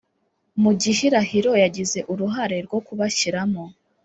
[0.61, 3.63] mu gihirahiro yagize uruhare rwo kubashyiramo.